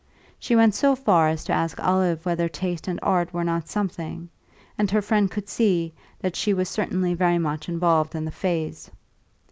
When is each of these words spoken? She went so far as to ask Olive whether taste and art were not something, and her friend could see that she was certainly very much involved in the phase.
She 0.39 0.55
went 0.55 0.73
so 0.73 0.95
far 0.95 1.27
as 1.29 1.43
to 1.43 1.53
ask 1.53 1.79
Olive 1.79 2.25
whether 2.25 2.49
taste 2.49 2.87
and 2.87 2.99
art 3.03 3.31
were 3.35 3.43
not 3.43 3.67
something, 3.67 4.29
and 4.75 4.89
her 4.89 4.99
friend 4.99 5.29
could 5.29 5.47
see 5.47 5.93
that 6.21 6.35
she 6.35 6.55
was 6.55 6.69
certainly 6.69 7.13
very 7.13 7.37
much 7.37 7.69
involved 7.69 8.15
in 8.15 8.25
the 8.25 8.31
phase. 8.31 8.89